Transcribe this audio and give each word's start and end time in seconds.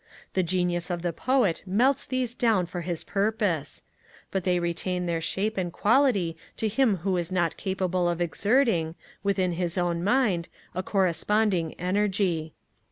The 0.33 0.41
genius 0.41 0.89
of 0.89 1.03
the 1.03 1.13
poet 1.13 1.61
melts 1.63 2.07
these 2.07 2.33
down 2.33 2.65
for 2.65 2.81
his 2.81 3.03
purpose; 3.03 3.83
but 4.31 4.45
they 4.45 4.57
retain 4.59 5.05
their 5.05 5.21
shape 5.21 5.59
and 5.59 5.71
quality 5.71 6.35
to 6.57 6.67
him 6.67 6.95
who 7.05 7.17
is 7.17 7.31
not 7.31 7.55
capable 7.55 8.09
of 8.09 8.19
exerting, 8.19 8.95
within 9.21 9.51
his 9.51 9.77
own 9.77 10.03
mind, 10.03 10.49
a 10.73 10.81
corresponding 10.81 11.75
energy. 11.75 12.55